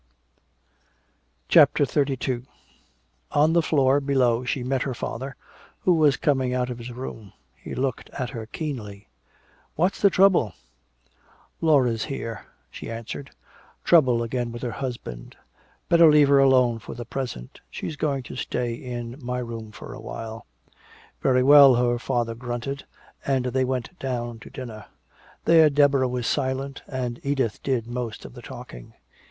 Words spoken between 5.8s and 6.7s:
who was coming